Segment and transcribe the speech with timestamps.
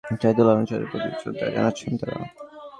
[0.37, 2.21] মূল মাজারের ভেতরে চিরনিদ্রায় শায়িত লালন শাহের প্রতি শ্রদ্ধা জানাচ্ছেন তাঁরা।